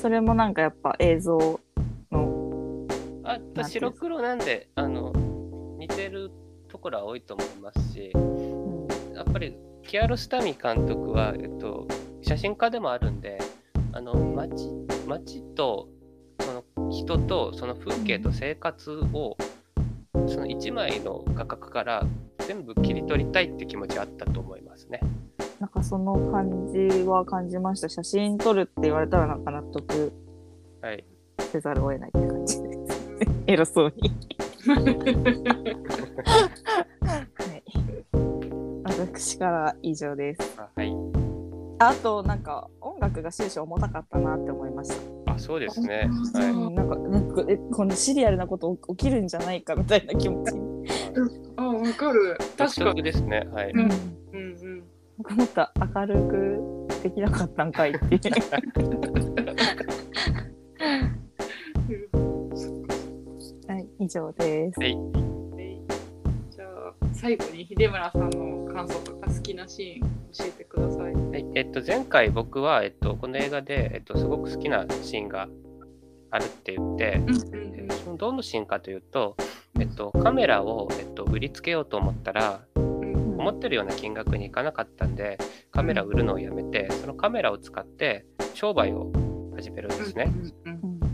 [0.00, 1.60] それもなんかやっぱ映像
[2.10, 2.86] の。
[3.24, 5.12] あと白黒なんであの
[5.78, 6.30] 似てる
[6.68, 8.12] ところは多いと思いますし。
[9.20, 11.86] やっぱりキアロスタミ監督は、えっと、
[12.22, 13.38] 写真家でもあるんで
[13.92, 14.70] あの街
[15.06, 15.88] 街と
[16.40, 19.36] その人とその風景と生活を
[20.28, 22.06] その一枚の画角から
[22.46, 25.00] 全部切り取りたいって気持ちはあったと思いますね。
[25.58, 27.88] なんかその感じは感じました。
[27.88, 30.12] 写真撮るって言われたらなんか納得
[30.82, 31.04] はい、
[31.38, 32.80] せざるを得ないって感じです。
[33.46, 34.10] 偉そうに。
[37.04, 37.20] は
[37.54, 37.62] い。
[39.10, 40.58] 私から以上です。
[40.58, 40.90] あはい、
[41.82, 44.90] あとなんか音楽が終始重たかったなって思いまし
[45.26, 45.32] た。
[45.32, 46.10] あそうですね。
[46.34, 50.86] あはいなんかなんかえこのシリアルなこと起きるんじゃないかみたいな気持ちに。
[51.56, 52.36] あ、わかる。
[52.58, 53.02] 確かに。
[53.02, 53.48] ですね。
[53.50, 53.70] はい。
[53.70, 54.38] うんうんう
[54.76, 54.84] ん
[55.16, 58.34] 僕もっと明るくできなかったんかいっていう。
[63.68, 64.80] はい、以上です。
[64.80, 65.86] はいうん。
[66.50, 71.14] じゃあ、最後に秀村さんの感想とか好きなシーン教えてください。
[71.14, 75.48] はいえっと、前回僕は、えっと、この映画で、えっと、すごく好きなシーンが
[76.30, 77.20] あるって言って、
[78.04, 79.36] そのどのシーンかというと、
[79.78, 83.00] えっと、カメラを、えっと、売りつけようと思ったらうん
[83.40, 85.38] 思ってるような金額にいかなかったんで
[85.70, 89.10] カメラ売るのをやめてそのカメラを使って商売を
[89.56, 90.30] 始めるんですね、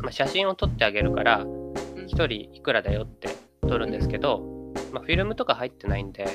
[0.02, 1.74] まあ、写真を撮ってあげるからうん。
[2.06, 3.28] 1人いくらだよって
[3.62, 6.30] 撮るんですけど、まあ、フィルムとか入ってないんでうん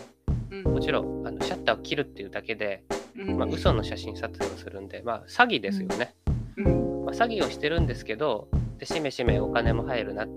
[0.65, 2.83] もちろんあのシャッターを切るっていうだけで、
[3.17, 3.37] うん。
[3.37, 6.15] まあ、嘘の写真撮影をするんで、まあ、詐欺ですよね、
[6.57, 7.05] うん。
[7.05, 10.27] まあ、詐欺をしてるんですけどでしめしめお金も入るなっ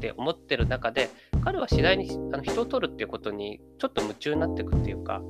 [0.00, 1.10] て思ってる中で
[1.42, 5.22] 彼は次第にあの人を撮るっていうことにちょっと夢中になっていくっていうか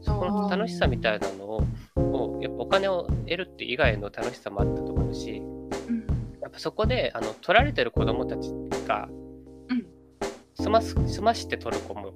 [0.00, 1.64] そこの楽しさみたいなのを
[1.96, 5.42] をやっぱお金を得るって以外の楽しさもあったと思うし
[5.88, 6.06] うん
[6.40, 8.50] やっぱそこであの撮られてる子供たち
[8.86, 9.08] が
[9.68, 9.86] うん。
[10.54, 12.12] 済ます済まして撮る子も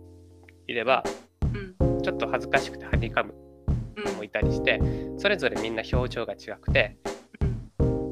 [0.66, 1.25] いればうん
[2.06, 3.34] ちょっと恥ずかしくてはにかむ
[3.96, 4.80] 子もいたりして
[5.18, 6.96] それぞれみんな表情が違くて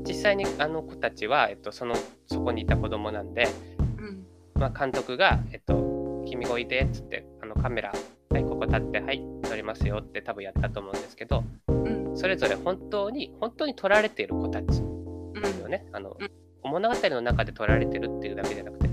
[0.05, 1.95] 実際にあの子たちは、えっと、その
[2.27, 3.47] そこにいた子供なんで、
[3.79, 7.93] うんまあ、監督が「えっと、君がおいで」っつってあのカメラ
[8.31, 15.87] 「はいここ立ってはい撮りますよ」って多分やったと思うんですけどうんそれぞれ本当に本当に撮られている子たちうんですよね。
[15.93, 16.17] あの
[16.65, 18.89] 物語の中で撮られてるっていうだけじゃなくて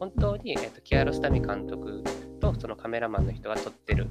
[0.00, 2.02] 本当に、えーと、キアロスタミ監督
[2.40, 4.08] とそのカメラマンの人が撮ってる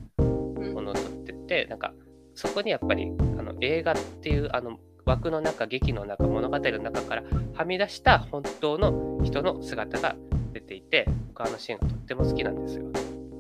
[0.74, 1.94] ものを撮っててなんか
[2.34, 10.16] そこにやっぱりあの映画っていうあの枠の中劇の中物語の中からはみ出した本当の人の姿が
[10.52, 12.86] 出ていて僕はあのシーンがとっても好きなんですよ。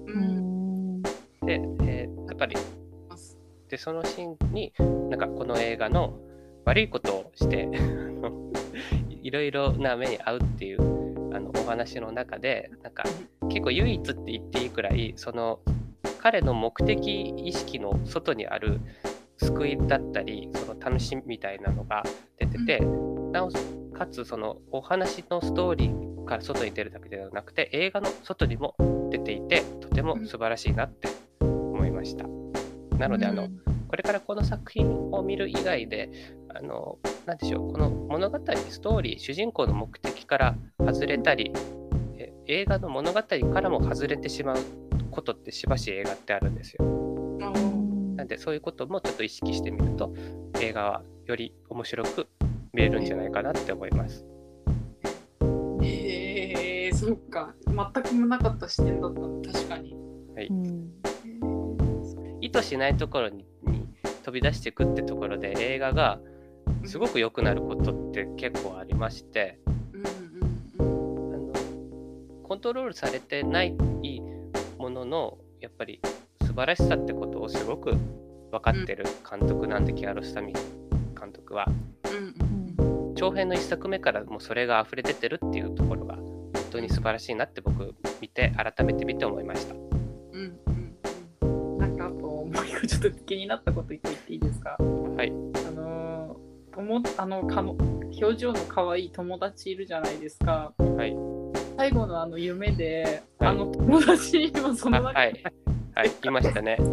[0.07, 2.55] うん、で、えー、やっぱり
[3.69, 4.73] でそのシーンに
[5.09, 6.17] なんかこの映画の
[6.65, 7.67] 悪いことをして
[9.09, 13.03] いろいろな目に遭うっていうあのお話の中でなんか
[13.49, 15.59] 結構唯一って言っていいくらいその
[16.25, 18.81] 彼の目的意識の外にある
[19.37, 22.01] 救いだったりその楽しみみたいなのが
[22.39, 22.79] 出てて、
[23.31, 23.51] なお
[23.95, 28.75] かつそのお話のストーリーから外に出るだけではなくて映画の外にも
[29.11, 31.09] 出ていてとても素晴らしいなって
[31.41, 32.25] 思いました。
[32.97, 33.47] なのであの、
[33.87, 36.09] これからこの作品を見る以外で
[36.49, 36.97] あの
[37.27, 38.39] 何でしょうこの物語
[38.71, 41.53] ストーリー主人公の目的から外れたり
[42.47, 44.84] 映画の物語からも外れてしまう
[45.15, 46.85] ことってしばし映画ってあるんですよ。
[48.15, 50.13] なんでそういうこともちょっと意識してみると
[50.59, 52.27] 映画はより面白く
[52.73, 54.25] 見れるんじゃないかなって思います。
[55.81, 59.95] へえー、そっか全くもなかった視点だった確かに。
[60.35, 60.49] はい、
[62.41, 63.45] 意図しないところに
[64.23, 66.19] 飛び出していくってところで映画が
[66.83, 69.59] すごく良くなることって結構ありまして、
[72.43, 73.75] コントロールされてない
[74.85, 75.99] もののやっぱり
[76.43, 77.95] 素晴らしさってことをすごく
[78.51, 80.53] 分かってる監督なんで、キアロスタミ
[81.19, 81.65] 監督は。
[83.15, 89.73] 長編の1作目からもうそれが溢れ出てるっていうところが本当に素晴らしいなって僕見て改めて見て思いました。
[89.73, 90.59] うん
[91.41, 94.77] うん、なんかあともう一個ちょっと気になったこと言っていいですか？
[94.79, 95.31] はい。
[95.67, 96.37] あの
[96.71, 97.71] ともあのかの
[98.21, 100.73] 表情の可愛い友達いるじゃないですか。
[100.77, 101.34] はい。
[101.77, 105.15] 最後のあの夢で、はい、あの友達もその中に、
[105.93, 106.29] はい、い。
[106.29, 106.77] ましたね。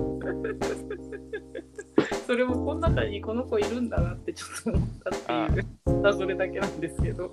[2.26, 5.12] それもこの中にこの子いるんだなってちょっと思ったっ
[5.52, 7.30] ていうそれだけなんですけど。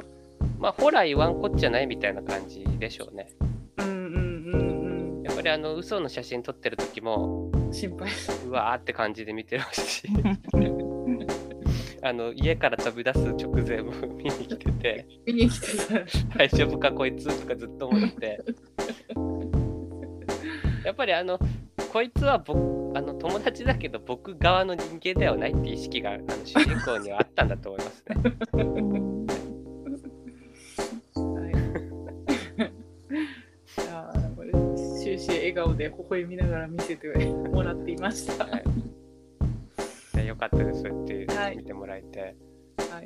[0.58, 3.30] まあホラー言わんこっちゃないみたいな感じでしょうね。
[3.78, 5.24] うんうんうんうん。
[5.24, 8.10] やっぱりあの嘘の写真撮ってる時も心配。
[8.48, 10.08] うわーって感じで見てましたし
[12.02, 18.42] あの家から飛び出す直前も見に来てて 見に来てた大丈夫かこいつとかずっと思って
[20.86, 21.40] やっぱりあの
[21.92, 28.16] こいつは僕あの友達だけど僕側の人間ではないって意識があの主人公にはあったんだと思いますね。
[35.02, 38.46] 終始笑顔で微笑みながら見せてもらっていました。
[38.46, 38.79] はい
[40.30, 42.36] でよかったですって見てもらえて。
[42.92, 43.06] はい、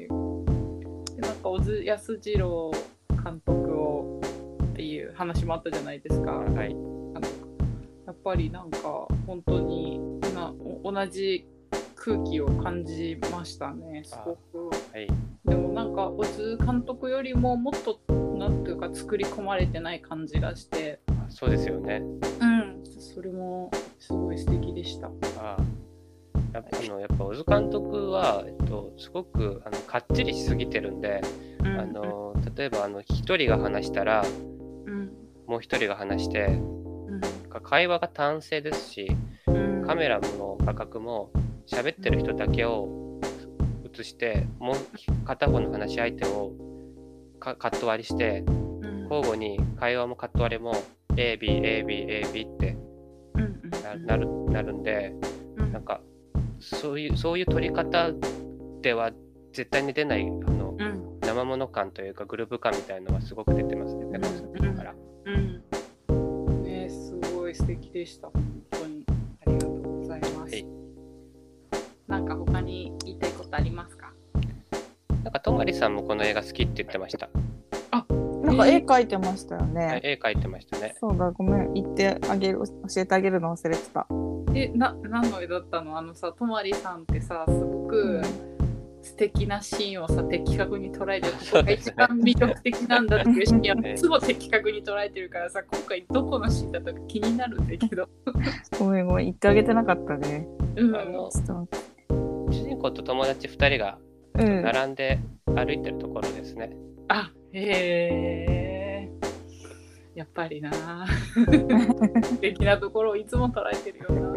[1.16, 2.72] でなんか小津安二郎
[3.24, 4.22] 監督を
[4.64, 6.32] っていう話もあったじゃないですか。
[6.32, 6.76] はい、
[8.06, 10.00] やっぱりなんか本当に
[10.36, 10.54] な
[10.84, 11.48] 同じ
[11.96, 14.04] 空気を感じましたね。
[14.04, 15.08] すごく、はい、
[15.46, 18.00] でもなんか小津監督よりももっと
[18.38, 21.00] なんていうか作り込まれてない感じがして。
[21.30, 22.04] そうですよね。
[22.42, 22.84] うん。
[23.00, 25.10] それもすごい素敵でした。
[25.38, 25.58] あ
[26.54, 31.22] やっぱあのやっぱ小津監督は、えっと、すごくあのかっちりしすぎてるんで、
[31.60, 34.24] うん、あの例えばあの1人が話したら、
[34.86, 35.12] うん、
[35.48, 36.60] もう1人が話して
[37.64, 39.16] 会話が単性ですし、
[39.86, 41.32] カメラの画角も
[41.68, 43.20] 喋ってる人だけを
[44.00, 44.76] 映してもう
[45.26, 46.52] 片方の話し相手を
[47.40, 48.44] カット割りして
[49.10, 50.74] 交互に会話もカット割りも
[51.16, 52.78] ABABAB って
[54.06, 55.14] なるなるんで
[55.72, 56.02] なんか
[56.64, 58.12] そういうそういう撮り方
[58.82, 59.12] では
[59.52, 60.76] 絶対に出ないあの、
[61.22, 64.20] 生もの感というかグループ感みたいのはすごく出てますね。
[64.76, 64.94] から。
[67.54, 68.28] い素敵でした。
[68.28, 69.06] 本当に
[69.46, 70.54] ありがとうございます。
[70.54, 70.66] はい、
[72.08, 74.12] なんか他に言いたいことありますか？
[75.24, 77.30] なんかとまりさんもこの映画好きって言ってました。
[77.92, 78.06] あ、
[78.44, 80.02] なんか絵描いてましたよね。
[80.04, 80.96] 絵描いてましたね。
[81.00, 84.08] そうだ、ごめん、言ってあげる、教えてあげるの忘れてた。
[84.56, 85.98] え、な、何の絵だったの？
[85.98, 88.54] あのさ、とまりさんってさ、すごく、うん。
[89.04, 91.34] 素敵なシーンをさ的確に捉えてる。
[91.34, 98.08] ここが一番魅力的なんだっていうシーンは いつも的確に捉えてるからさ今回どこのシーンだったか気になるんだけど。
[98.80, 100.48] ごめんごめん言ってあげてなかったね、
[100.78, 103.98] うん、あの主人公と友達2人が
[104.36, 109.10] 並んで歩いてるところですね、うん、あへえ
[110.16, 110.72] やっぱりな。
[112.24, 114.33] 素敵なところをいつも捉えてるよな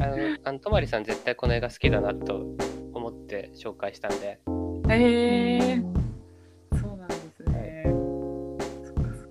[0.00, 2.46] あのあのとまりさん絶対この映画好きだなと
[2.94, 4.38] 思って紹介したんで。
[4.88, 4.96] へ
[5.68, 5.82] えー、
[6.80, 7.84] そうなんですね、
[8.82, 9.28] そっそっ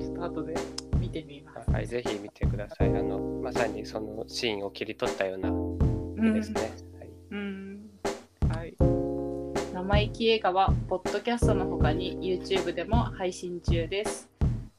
[0.00, 0.54] ちょっと後で
[0.98, 1.70] 見てみます。
[1.70, 2.88] はいぜひ見てください。
[2.88, 5.50] あのまさにそのシーンを切り取ったような
[6.28, 6.60] 絵ですね、
[6.98, 7.90] はい、うん。
[8.48, 8.74] はい、
[9.74, 14.30] 生意気映画はポッドキャストの他に YouTube でも配信中です、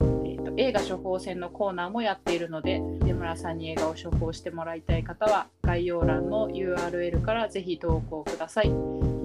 [0.01, 2.82] えー、と映画処方箋のコーナーもやっているので
[3.18, 8.68] 村さんに映画を処方してもらいたい方は、概要欄の URL からぜひ投稿ください。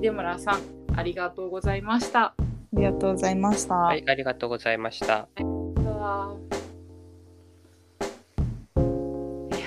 [0.02, 0.60] 秀村さん、
[0.96, 2.24] ありがとうございました。
[2.24, 2.34] あ
[2.72, 3.74] りがとうございました。
[3.74, 5.28] はい、ありがとうございました。
[5.38, 9.66] うわーいや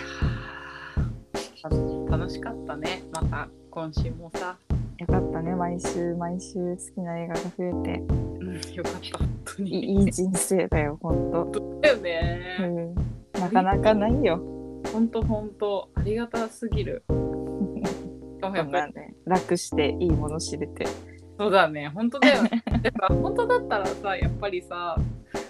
[1.69, 3.03] ー楽しかったね。
[3.13, 4.57] また今週もさ。
[4.97, 7.99] よかったね、毎週毎週好きな映画が増えて。
[7.99, 9.17] うん、よかった。
[9.17, 9.71] 本当いに。
[9.71, 11.79] いいい人生だよ、ほんと。
[11.81, 12.57] だようね。
[12.61, 12.95] ん。
[13.39, 14.37] なかなかないよ。
[14.93, 17.03] 本当本当ありがたすぎる。
[18.45, 20.85] ね、楽していいもの知れて。
[21.37, 21.89] そうだね。
[21.89, 22.63] 本当だよね。
[22.83, 24.95] やっぱ本当だったらさ、やっぱりさ、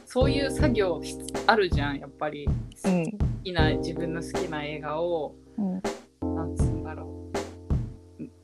[0.06, 2.00] そういう作業しあるじゃん。
[2.00, 2.48] やっぱり
[2.84, 3.04] 好うん。
[3.44, 5.62] きな自分の好きな映画をう
[6.26, 6.36] ん。
[6.36, 7.08] なんつうんだろ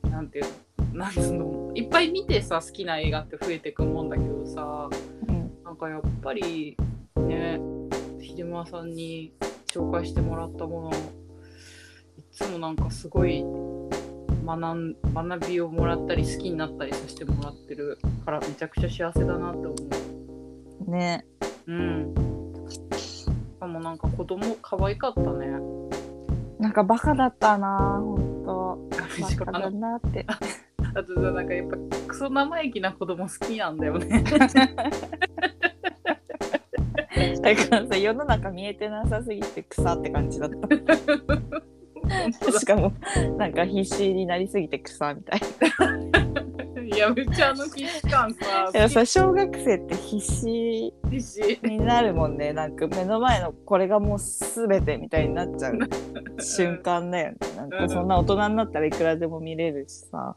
[0.04, 0.08] う。
[0.10, 0.44] なんていう
[0.92, 0.98] の？
[0.98, 1.70] なんつうの？
[1.74, 4.88] いっぱい見てさ好きな映画って増えてくもんだけどさ
[5.26, 5.50] うん。
[5.64, 6.76] なんかやっぱり
[7.16, 7.58] ね
[8.34, 9.34] 秀村さんに
[9.66, 10.94] 紹介してもらったものい
[12.32, 13.44] つもなんかすごい
[14.44, 19.74] 学ん学びをもらったり好きになったりさせてもらってるからめちゃくちゃ幸せだなって思
[20.88, 20.90] う。
[20.90, 21.26] ね。
[21.66, 22.14] うん。
[22.96, 23.26] し
[23.60, 25.46] かもなんか子供可愛かったね。
[26.58, 28.88] なんかバカだったな、ほんと。
[29.38, 30.26] バカだなって。
[30.94, 31.76] あとさなんかやっぱ
[32.06, 34.24] クソ生意気な子供好きなんだよね。
[37.40, 40.58] だからさ、世の中見えてなさすぎて草って感じだった。
[42.58, 42.92] しかも、
[43.38, 45.40] なんか必死になりすぎて草みたい
[46.94, 48.72] いやめっちゃあの必死感さな。
[48.72, 50.92] でもさ、小学生って必死
[51.62, 52.52] になるもんね。
[52.54, 55.78] なんか目の前のこれがもう全てみたいになっちゃう
[56.40, 57.38] 瞬間だよね。
[57.56, 60.36] なんかそんな大人になったらいくらでも見れるしさ。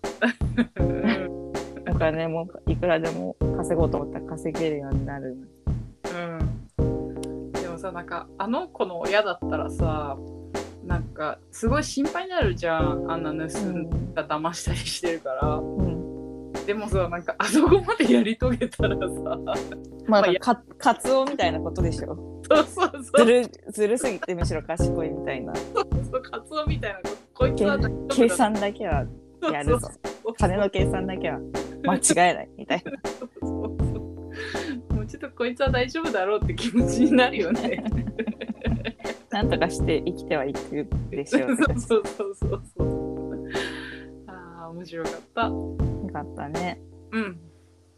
[0.79, 1.51] うん
[1.87, 5.37] お金もいくらでも稼ごうと思ったら稼げるようになる。
[6.05, 6.64] うん
[7.85, 10.17] さなんかあの子の親だったらさ
[10.83, 16.51] なんかすごい心配になるじゃんあんな盗んだ騙したりしてるから、うん。
[16.65, 19.37] でもさなんかあそこまでやり遂げたらさ
[20.07, 22.15] まあか、カツオみたいなことでしょ。
[22.49, 25.53] そうそうそうずる、ずるすぎてむしろ賢いみたいな。
[25.55, 25.61] そ
[26.17, 27.79] うカツオみたいなここいつけは
[28.09, 29.05] 計算だけは
[29.51, 29.89] やるぞ。
[30.37, 31.39] 金の計算だけは
[31.83, 31.99] 間違
[32.31, 32.91] えないみたいな。
[33.19, 33.64] そうそうそう
[35.15, 37.83] ちょっとこいつは大丈夫だろうって気持ちになるよね。
[39.31, 41.85] なんとかして生きてはいくでしょうって感じ。
[41.85, 43.49] そうそうそうそう。
[44.27, 45.47] ああ、面白かった。
[45.47, 45.77] よ
[46.11, 46.81] かったね。
[47.11, 47.37] うん。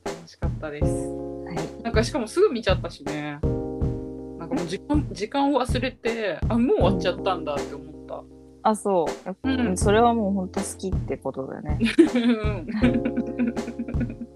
[0.05, 0.85] 楽しかったです。
[0.85, 1.83] はい。
[1.83, 3.39] なんかしかもすぐ見ちゃったしね。
[3.41, 8.23] なんかもう時間時間を忘れて、あ、もう終わっちゃったんだって思った。
[8.61, 9.07] あ、そ
[9.43, 9.49] う。
[9.49, 11.79] うんそれはもう本当好きってことだね。
[12.77, 14.17] はい。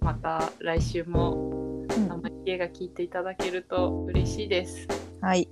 [0.00, 4.86] また来週もうん生意気映画聞いていただけると嬉しいです。
[5.20, 5.48] はい。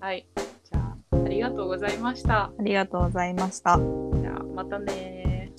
[0.00, 0.26] はい。
[0.70, 2.44] じゃあ、ありがとうございました。
[2.44, 3.76] ありがとうございました。
[3.76, 5.52] じゃあ、またね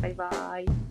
[0.00, 0.30] バイバ
[0.60, 0.81] イ。